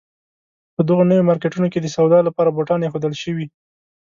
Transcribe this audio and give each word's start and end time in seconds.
په 0.75 0.81
دغو 0.87 1.03
نویو 1.09 1.27
مارکېټونو 1.29 1.67
کې 1.71 1.79
د 1.81 1.87
سودا 1.95 2.19
لپاره 2.27 2.53
بوتان 2.55 2.79
اېښودل 2.83 3.13
شوي. 3.23 3.45